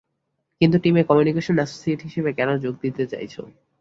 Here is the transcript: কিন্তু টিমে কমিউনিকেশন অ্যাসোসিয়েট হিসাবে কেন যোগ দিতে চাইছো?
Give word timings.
কিন্তু 0.61 0.77
টিমে 0.83 1.01
কমিউনিকেশন 1.09 1.55
অ্যাসোসিয়েট 1.57 1.99
হিসাবে 2.01 2.31
কেন 2.37 2.49
যোগ 2.63 2.73
দিতে 2.83 3.03
চাইছো? 3.11 3.41